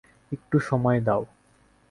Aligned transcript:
একটু 0.31 0.57
সময় 0.59 0.99
দাও। 1.01 1.23